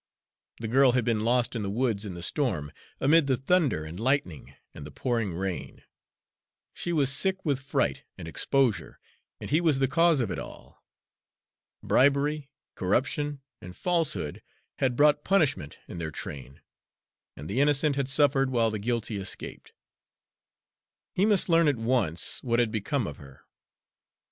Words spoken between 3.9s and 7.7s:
lightning and the pouring rain. She was sick with